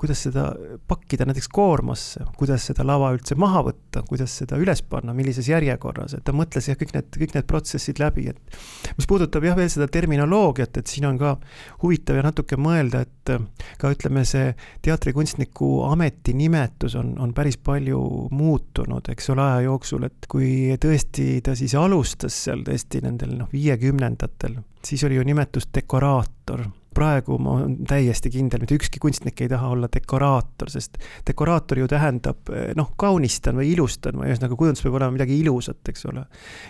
kuidas 0.00 0.24
seda 0.26 0.48
pakkida 0.88 1.26
näiteks 1.28 1.48
koormasse, 1.54 2.24
kuidas 2.38 2.66
seda 2.70 2.86
lava 2.86 3.12
üldse 3.14 3.36
maha 3.38 3.64
võtta, 3.68 4.02
kuidas 4.08 4.34
seda 4.40 4.58
üles 4.60 4.82
panna, 4.88 5.14
millises 5.16 5.48
järjekorras, 5.48 6.16
et 6.16 6.24
ta 6.26 6.34
mõtles 6.36 6.68
jah, 6.68 6.78
kõik 6.80 6.94
need, 6.96 7.10
kõik 7.14 7.36
need 7.36 7.48
protsessid 7.50 8.00
läbi, 8.02 8.28
et 8.32 8.58
mis 8.98 9.08
puudutab 9.10 9.46
jah, 9.46 9.56
veel 9.58 9.70
seda 9.72 9.88
terminoloogiat, 9.92 10.80
et 10.80 10.90
siin 10.90 11.08
on 11.08 11.18
ka 11.20 11.36
huvitav 11.82 12.18
ja 12.18 12.26
natuke 12.26 12.58
mõelda, 12.60 13.04
et 13.04 13.34
ka 13.80 13.92
ütleme, 13.94 14.24
see 14.28 14.52
teatrikunstniku 14.84 15.70
ametinimetus 15.88 16.96
on, 17.00 17.14
on 17.22 17.34
päris 17.36 17.56
palju 17.56 18.00
muutunud, 18.34 19.08
eks 19.12 19.30
ole, 19.34 19.44
aja 19.44 19.66
jooksul, 19.68 20.08
et 20.08 20.28
kui 20.30 20.74
tõesti 20.80 21.38
ta 21.44 21.56
siis 21.58 21.76
alustas 21.78 22.36
seal 22.46 22.64
tõesti 22.66 23.02
nendel 23.04 23.36
noh, 23.38 23.50
viiekümnendatel, 23.52 24.58
siis 24.84 25.04
oli 25.08 25.18
ju 25.18 25.26
nimetus 25.26 25.70
dekoraator 25.74 26.66
praegu 26.94 27.38
ma 27.42 27.58
olen 27.58 27.76
täiesti 27.88 28.32
kindel, 28.32 28.62
mitte 28.62 28.78
ükski 28.78 29.02
kunstnik 29.02 29.42
ei 29.44 29.50
taha 29.52 29.72
olla 29.74 29.90
dekoraator, 29.92 30.70
sest 30.72 30.98
dekoraator 31.26 31.82
ju 31.82 31.90
tähendab 31.90 32.52
noh, 32.78 32.94
kaunistan 33.00 33.58
või 33.60 33.72
ilustan 33.74 34.20
või 34.20 34.30
ühesõnaga 34.30 34.58
kujundus 34.60 34.84
peab 34.84 34.98
olema 35.00 35.16
midagi 35.18 35.38
ilusat, 35.42 35.82
eks 35.92 36.08
ole. 36.12 36.24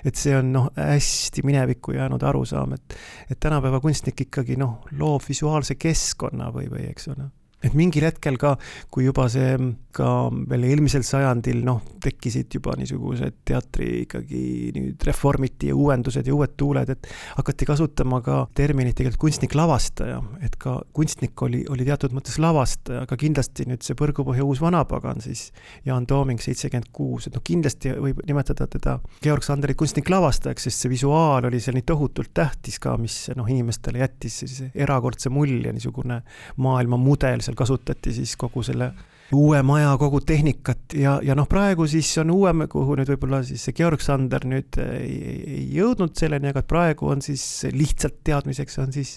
et 0.05 0.19
see 0.19 0.35
on 0.39 0.53
noh, 0.55 0.69
hästi 0.79 1.45
minevikku 1.47 1.97
jäänud 1.99 2.23
arusaam, 2.27 2.77
et, 2.79 2.99
et 3.31 3.41
tänapäeva 3.41 3.81
kunstnik 3.85 4.27
ikkagi 4.27 4.59
noh, 4.61 4.83
loob 4.99 5.25
visuaalse 5.29 5.79
keskkonna 5.81 6.51
või, 6.55 6.69
või 6.73 6.91
eks 6.91 7.11
ole 7.15 7.31
et 7.65 7.75
mingil 7.77 8.07
hetkel 8.09 8.39
ka, 8.41 8.55
kui 8.93 9.09
juba 9.09 9.29
see 9.33 9.57
ka 9.95 10.09
veel 10.51 10.67
eelmisel 10.69 11.05
sajandil 11.07 11.63
noh, 11.67 11.81
tekkisid 12.03 12.53
juba 12.57 12.75
niisugused 12.79 13.41
teatri 13.47 14.05
ikkagi 14.05 14.73
nüüd 14.75 15.07
reformiti 15.07 15.71
ja 15.71 15.77
uuendused 15.79 16.27
ja 16.27 16.35
uued 16.35 16.57
tuuled, 16.59 16.91
et 16.91 17.09
hakati 17.39 17.69
kasutama 17.69 18.21
ka 18.25 18.41
terminit 18.57 18.97
tegelikult 18.99 19.23
kunstnik-lavastaja, 19.25 20.19
et 20.45 20.57
ka 20.61 20.81
kunstnik 20.97 21.41
oli, 21.47 21.63
oli 21.71 21.87
teatud 21.87 22.15
mõttes 22.17 22.41
lavastaja, 22.43 23.05
aga 23.07 23.19
kindlasti 23.21 23.69
nüüd 23.71 23.87
see 23.87 23.97
Põrgupõhja 24.05 24.45
uus 24.45 24.61
vanapagan 24.61 25.23
siis, 25.23 25.47
Jaan 25.87 26.09
Tooming 26.11 26.43
seitsekümmend 26.43 26.91
kuus, 26.95 27.29
et 27.29 27.37
noh, 27.39 27.45
kindlasti 27.47 27.95
võib 27.95 28.21
nimetada 28.27 28.67
teda 28.71 28.99
Georg 29.23 29.47
Sanderit 29.47 29.79
kunstnik-lavastajaks, 29.81 30.67
sest 30.69 30.85
see 30.85 30.93
visuaal 30.93 31.47
oli 31.49 31.63
seal 31.63 31.79
nii 31.79 31.87
tohutult 31.87 32.35
tähtis 32.35 32.81
ka, 32.83 32.97
mis 33.01 33.17
noh, 33.39 33.49
inimestele 33.49 34.03
jättis 34.03 34.41
sellise 34.43 34.71
erakordse 34.75 35.31
mulje, 35.33 35.73
niisugune 35.73 36.21
maailmamudel 36.65 37.45
seal 37.45 37.54
seal 37.55 37.59
kasutati 37.59 38.13
siis 38.13 38.37
kogu 38.37 38.63
selle 38.67 38.93
uue 39.35 39.63
maja 39.63 39.97
kogu 39.99 40.21
tehnikat 40.21 40.95
ja, 40.99 41.19
ja 41.23 41.35
noh, 41.35 41.47
praegu 41.49 41.87
siis 41.89 42.11
on 42.21 42.31
uuem, 42.35 42.67
kuhu 42.71 42.97
nüüd 42.99 43.09
võib-olla 43.15 43.43
siis 43.47 43.65
see 43.65 43.75
Georg 43.75 44.03
Sander 44.05 44.45
nüüd 44.47 44.77
ei, 44.83 45.17
ei 45.47 45.65
jõudnud 45.79 46.15
selleni, 46.19 46.51
aga 46.53 46.63
praegu 46.63 47.09
on 47.09 47.23
siis 47.25 47.65
lihtsalt 47.73 48.21
teadmiseks 48.27 48.79
on 48.83 48.93
siis, 48.95 49.17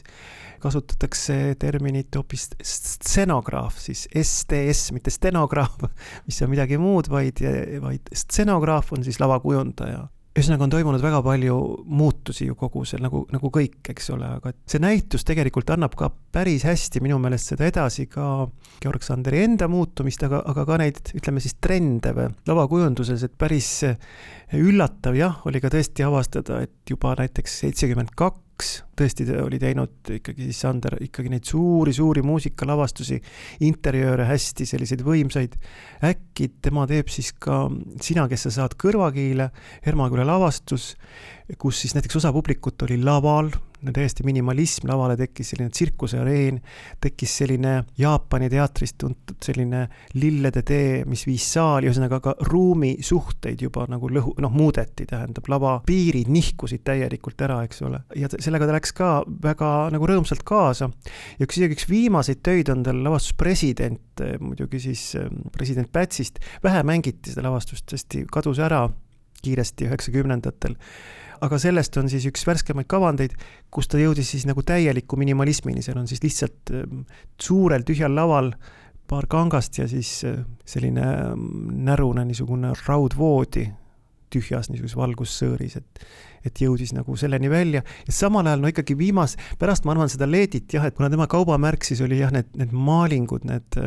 kasutatakse 0.64 1.56
terminit 1.62 2.16
hoopis 2.18 2.48
stsenograaf, 2.66 3.78
siis 3.78 4.08
STS, 4.10 4.94
mitte 4.96 5.14
stenograaf, 5.14 5.84
mis 6.28 6.42
on 6.42 6.50
midagi 6.54 6.80
muud, 6.82 7.12
vaid, 7.14 7.44
vaid 7.84 8.10
stsenograaf 8.16 8.96
on 8.96 9.06
siis 9.06 9.20
lavakujundaja 9.22 10.08
ühesõnaga 10.38 10.68
on 10.68 10.74
toimunud 10.74 11.02
väga 11.02 11.20
palju 11.26 11.58
muutusi 11.90 12.48
ju 12.48 12.56
kogu 12.60 12.84
see 12.86 13.02
nagu, 13.02 13.24
nagu 13.34 13.52
kõik, 13.54 13.80
eks 13.94 14.12
ole, 14.14 14.30
aga 14.38 14.54
see 14.70 14.82
näitus 14.84 15.26
tegelikult 15.28 15.72
annab 15.74 15.98
ka 15.98 16.12
päris 16.34 16.66
hästi 16.68 17.02
minu 17.02 17.18
meelest 17.22 17.54
seda 17.54 17.68
edasi 17.70 18.06
ka 18.12 18.48
Georg 18.84 19.06
Sanderi 19.06 19.42
enda 19.48 19.70
muutumist, 19.72 20.24
aga, 20.28 20.44
aga 20.52 20.66
ka 20.70 20.80
neid, 20.84 21.02
ütleme 21.18 21.42
siis 21.44 21.58
trende 21.62 22.14
või 22.14 22.30
lavakujunduses, 22.50 23.26
et 23.26 23.38
päris 23.38 23.72
üllatav 24.58 25.18
jah, 25.18 25.42
oli 25.50 25.62
ka 25.64 25.74
tõesti 25.74 26.06
avastada, 26.06 26.62
et 26.68 26.94
juba 26.94 27.16
näiteks 27.18 27.64
seitsekümmend 27.64 28.14
kaks 28.18 28.47
kaks, 28.58 28.70
tõesti 28.98 29.26
oli 29.38 29.60
teinud 29.62 30.10
ikkagi 30.18 30.48
siis 30.48 30.62
Sander 30.64 30.96
ikkagi 31.06 31.30
neid 31.30 31.46
suuri-suuri 31.46 32.24
muusikalavastusi, 32.26 33.20
interjööre 33.68 34.26
hästi 34.26 34.66
selliseid 34.66 35.04
võimsaid. 35.06 35.54
äkki 36.04 36.50
tema 36.62 36.88
teeb 36.88 37.08
siis 37.08 37.34
ka 37.38 37.68
Sina, 38.02 38.28
kes 38.28 38.48
sa 38.48 38.52
saad 38.52 38.74
kõrvakiile, 38.74 39.52
Hermaküla 39.86 40.26
lavastus, 40.26 40.96
kus 41.58 41.82
siis 41.82 41.94
näiteks 41.94 42.18
osa 42.18 42.34
publikut 42.34 42.82
oli 42.82 42.98
laval 42.98 43.52
täiesti 43.94 44.26
minimalism, 44.26 44.88
lavale 44.90 45.18
tekkis 45.20 45.52
selline 45.54 45.70
tsirkuseareen, 45.74 46.60
tekkis 47.02 47.36
selline 47.42 47.74
Jaapani 47.98 48.50
teatrist 48.50 48.98
tuntud 49.02 49.38
selline 49.44 49.84
lillede 50.18 50.64
tee, 50.68 51.04
mis 51.10 51.26
viis 51.28 51.46
saali, 51.54 51.90
ühesõnaga 51.90 52.20
ka 52.24 52.34
ruumisuhteid 52.50 53.62
juba 53.68 53.86
nagu 53.92 54.10
lõhu, 54.12 54.34
noh, 54.44 54.54
muudeti, 54.54 55.06
tähendab, 55.10 55.48
lava 55.52 55.78
piirid 55.88 56.32
nihkusid 56.34 56.84
täielikult 56.88 57.42
ära, 57.46 57.62
eks 57.68 57.84
ole. 57.88 58.02
ja 58.18 58.32
sellega 58.34 58.68
ta 58.68 58.78
läks 58.78 58.96
ka 58.98 59.12
väga 59.44 59.72
nagu 59.94 60.10
rõõmsalt 60.10 60.46
kaasa. 60.48 60.90
ja 61.38 61.48
üks, 61.48 61.60
isegi 61.62 61.78
üks 61.78 61.90
viimaseid 61.90 62.42
töid 62.46 62.74
on 62.74 62.84
tal 62.88 63.04
lavastus 63.06 63.38
President, 63.38 64.26
muidugi 64.42 64.82
siis 64.82 65.12
ähm, 65.20 65.46
president 65.54 65.92
Pätsist, 65.94 66.42
vähe 66.64 66.82
mängiti 66.88 67.32
seda 67.32 67.46
lavastust, 67.46 67.86
hästi 67.94 68.26
kadus 68.32 68.60
ära 68.64 68.88
kiiresti 69.44 69.86
üheksakümnendatel 69.86 70.76
aga 71.42 71.60
sellest 71.62 71.98
on 72.02 72.10
siis 72.12 72.26
üks 72.30 72.46
värskemaid 72.48 72.88
kavandeid, 72.90 73.36
kus 73.74 73.90
ta 73.92 74.00
jõudis 74.02 74.34
siis 74.34 74.46
nagu 74.50 74.64
täieliku 74.66 75.20
minimalismini, 75.20 75.84
seal 75.86 76.00
on 76.02 76.08
siis 76.10 76.24
lihtsalt 76.24 76.74
ähm, 76.76 77.04
suurel 77.42 77.86
tühjal 77.88 78.16
laval 78.16 78.54
paar 79.08 79.28
kangast 79.32 79.80
ja 79.80 79.88
siis 79.90 80.22
äh, 80.28 80.40
selline 80.68 81.04
ähm, 81.04 81.50
närune 81.88 82.26
niisugune 82.28 82.74
raudvoodi 82.86 83.68
tühjas 84.34 84.72
niisuguses 84.72 84.98
valgussõõris, 85.00 85.78
et 85.80 86.08
et 86.48 86.62
jõudis 86.62 86.94
nagu 86.96 87.16
selleni 87.20 87.50
välja. 87.52 87.82
Ja 88.08 88.14
samal 88.14 88.48
ajal 88.48 88.62
no 88.64 88.70
ikkagi 88.72 88.96
viimas, 88.96 89.34
pärast 89.60 89.84
ma 89.84 89.92
arvan 89.92 90.08
seda 90.08 90.30
Leedit 90.30 90.72
jah, 90.72 90.86
et 90.88 90.96
kuna 90.96 91.10
tema 91.12 91.26
kaubamärk 91.28 91.84
siis 91.84 92.00
oli 92.06 92.22
jah, 92.22 92.32
need, 92.32 92.54
need 92.56 92.72
maalingud, 92.72 93.44
need 93.50 93.80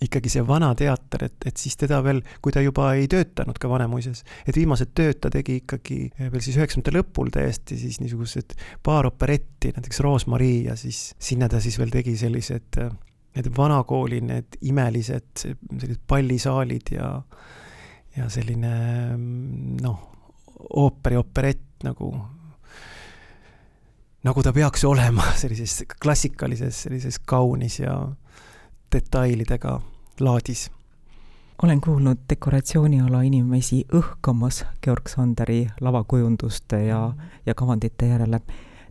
ikkagi 0.00 0.32
see 0.32 0.44
vana 0.46 0.70
teater, 0.78 1.26
et, 1.26 1.36
et 1.46 1.60
siis 1.60 1.76
teda 1.80 2.00
veel, 2.04 2.22
kui 2.40 2.54
ta 2.54 2.62
juba 2.64 2.92
ei 2.96 3.08
töötanud 3.10 3.58
ka 3.60 3.68
Vanemuises, 3.68 4.22
et 4.48 4.56
viimased 4.56 4.94
tööd 4.96 5.20
ta 5.20 5.30
tegi 5.32 5.58
ikkagi 5.60 5.98
veel 6.20 6.40
siis 6.40 6.56
üheksakümnendate 6.56 6.96
lõpul 6.96 7.32
täiesti 7.34 7.76
siis 7.80 8.00
niisugused 8.00 8.56
paar 8.86 9.10
operetti, 9.10 9.74
näiteks 9.76 10.00
Roosmarii 10.04 10.64
ja 10.70 10.76
siis 10.80 11.10
sinna 11.20 11.50
ta 11.52 11.60
siis 11.60 11.76
veel 11.80 11.92
tegi 11.92 12.16
sellised 12.20 12.80
need 12.80 13.50
vanakooli, 13.56 14.22
need 14.26 14.58
imelised 14.66 15.44
sellised 15.44 16.00
pallisaalid 16.08 16.94
ja 16.96 17.14
ja 18.16 18.26
selline 18.32 18.72
noh, 19.80 20.00
ooperi 20.82 21.18
operett 21.20 21.84
nagu 21.86 22.10
nagu 24.26 24.42
ta 24.44 24.52
peaks 24.52 24.84
olema 24.88 25.28
sellises 25.42 25.84
klassikalises, 26.02 26.86
sellises 26.86 27.20
kaunis 27.22 27.80
ja 27.80 27.96
detailidega 28.92 29.80
laadis. 30.20 30.70
olen 31.62 31.80
kuulnud 31.80 32.18
dekoratsiooniala 32.28 33.22
inimesi 33.22 33.84
õhkamas 33.94 34.64
Georg 34.82 35.08
Sanderi 35.08 35.66
lavakujunduste 35.80 36.84
ja, 36.84 37.12
ja 37.46 37.54
kavandite 37.54 38.06
järele. 38.06 38.40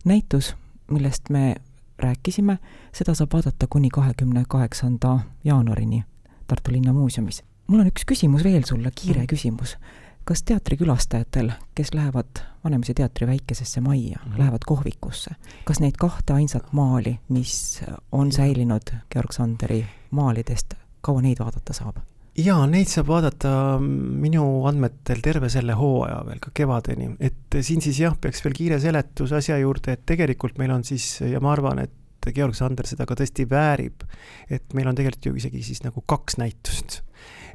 näitus, 0.04 0.56
millest 0.90 1.30
me 1.30 1.54
rääkisime, 1.98 2.58
seda 2.92 3.14
saab 3.14 3.32
vaadata 3.32 3.66
kuni 3.70 3.88
kahekümne 3.88 4.44
kaheksanda 4.48 5.18
jaanuarini 5.44 6.04
Tartu 6.46 6.72
Linnamuuseumis. 6.72 7.42
mul 7.66 7.80
on 7.80 7.86
üks 7.86 8.04
küsimus 8.06 8.44
veel 8.44 8.64
sulle, 8.64 8.90
kiire 8.94 9.20
mm. 9.20 9.26
küsimus 9.26 9.76
kas 10.24 10.42
teatrikülastajatel, 10.42 11.50
kes 11.74 11.94
lähevad 11.94 12.44
Vanemuise 12.64 12.94
teatri 12.94 13.26
väikesesse 13.26 13.80
majja 13.80 14.18
mm, 14.18 14.32
-hmm. 14.32 14.38
lähevad 14.38 14.66
kohvikusse, 14.66 15.30
kas 15.64 15.80
neid 15.80 15.96
kahte 15.98 16.32
ainsat 16.32 16.72
maali, 16.72 17.18
mis 17.28 17.82
on 18.12 18.32
säilinud 18.32 18.92
Georg 19.12 19.32
Sanderi 19.32 19.86
maalidest, 20.10 20.74
kaua 21.00 21.22
neid 21.22 21.38
vaadata 21.38 21.72
saab? 21.72 21.96
jaa, 22.36 22.66
neid 22.66 22.88
saab 22.88 23.08
vaadata 23.08 23.52
minu 23.80 24.64
andmetel 24.68 25.20
terve 25.22 25.48
selle 25.48 25.72
hooaja 25.72 26.20
veel, 26.26 26.38
ka 26.40 26.50
kevadeni, 26.54 27.14
et 27.20 27.58
siin 27.60 27.82
siis 27.82 28.00
jah, 28.00 28.16
peaks 28.20 28.44
veel 28.44 28.54
kiire 28.56 28.80
seletus 28.80 29.32
asja 29.32 29.58
juurde, 29.58 29.92
et 29.96 30.06
tegelikult 30.06 30.58
meil 30.58 30.70
on 30.70 30.84
siis 30.84 31.20
ja 31.20 31.40
ma 31.40 31.52
arvan, 31.52 31.78
et 31.78 32.32
Georg 32.34 32.54
Sander 32.54 32.86
seda 32.86 33.06
ka 33.08 33.16
tõesti 33.16 33.46
väärib, 33.50 34.04
et 34.50 34.74
meil 34.76 34.90
on 34.90 34.98
tegelikult 34.98 35.30
ju 35.30 35.34
isegi 35.40 35.62
siis 35.64 35.82
nagu 35.82 36.04
kaks 36.06 36.36
näitust. 36.36 37.00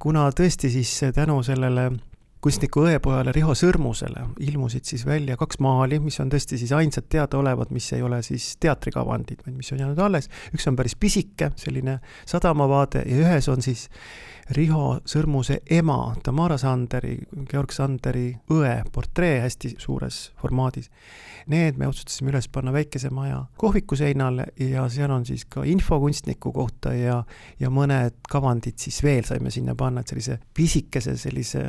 kuna 0.01 0.29
tõesti 0.29 0.69
siis 0.69 0.99
tänu 1.13 1.43
sellele 1.43 1.91
kunstniku 2.45 2.83
õepojale 2.85 3.31
Riho 3.33 3.55
Sõrmusele 3.57 4.21
ilmusid 4.45 4.85
siis 4.85 5.01
välja 5.07 5.33
kaks 5.33 5.57
maali, 5.65 5.97
mis 5.97 6.19
on 6.21 6.29
tõesti 6.29 6.59
siis 6.61 6.69
ainsad 6.77 7.07
teadaolevad, 7.09 7.71
mis 7.73 7.87
ei 7.97 8.03
ole 8.05 8.19
siis 8.21 8.51
teatrikavandid, 8.61 9.39
vaid 9.47 9.55
mis 9.57 9.71
on 9.73 9.81
jäänud 9.81 9.97
alles. 10.05 10.29
üks 10.53 10.67
on 10.69 10.77
päris 10.77 10.93
pisike, 10.93 11.47
selline 11.57 11.95
sadamavaade 12.29 13.01
ja 13.09 13.17
ühes 13.23 13.49
on 13.49 13.65
siis 13.65 13.87
Riho 14.53 14.99
Sõrmuse 15.09 15.57
ema 15.73 16.13
Tamara 16.21 16.59
Sanderi, 16.61 17.15
Georg 17.49 17.73
Sanderi 17.73 18.27
õe 18.53 18.75
portree 18.93 19.41
hästi 19.41 19.73
suures 19.81 20.19
formaadis. 20.37 20.91
Need 21.49 21.81
me 21.81 21.89
otsustasime 21.89 22.29
üles 22.29 22.45
panna 22.53 22.75
väikese 22.75 23.09
maja 23.09 23.41
kohviku 23.57 23.97
seinale 23.97 24.51
ja 24.61 24.85
seal 24.93 25.17
on 25.17 25.25
siis 25.25 25.47
ka 25.49 25.65
info 25.65 25.97
kunstniku 26.05 26.53
kohta 26.53 26.93
ja, 26.93 27.23
ja 27.57 27.73
mõned 27.73 28.21
kavandid 28.29 28.77
siis 28.77 29.01
veel 29.01 29.25
saime 29.25 29.49
sinna 29.49 29.73
panna, 29.73 30.05
et 30.05 30.13
sellise 30.13 30.37
pisikese 30.53 31.17
sellise 31.17 31.65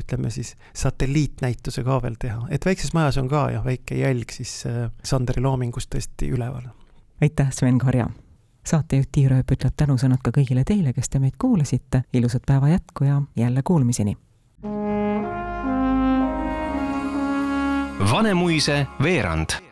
ütleme 0.00 0.30
siis 0.30 0.54
satelliitnäituse 0.76 1.84
ka 1.86 2.00
veel 2.02 2.16
teha, 2.20 2.46
et 2.50 2.66
väikses 2.66 2.94
majas 2.96 3.20
on 3.20 3.28
ka 3.30 3.46
jah, 3.54 3.64
väike 3.64 4.00
jälg 4.00 4.32
siis 4.34 4.64
äh, 4.66 4.88
Sanderi 5.04 5.42
loomingust 5.44 5.92
tõesti 5.94 6.32
üleval. 6.34 6.68
aitäh, 7.22 7.52
Sven 7.52 7.78
Karja! 7.78 8.08
saatejuht 8.66 9.08
Tiir 9.12 9.32
Ööp 9.32 9.54
ütleb 9.56 9.72
tänusõnad 9.76 10.20
ka 10.22 10.32
kõigile 10.36 10.64
teile, 10.68 10.92
kes 10.92 11.08
te 11.08 11.18
meid 11.18 11.38
kuulasite, 11.40 12.04
ilusat 12.12 12.44
päeva 12.46 12.68
jätku 12.68 13.08
ja 13.08 13.22
jälle 13.36 13.62
kuulmiseni! 13.64 14.16
Vanemuise 18.10 18.86
veerand 19.02 19.69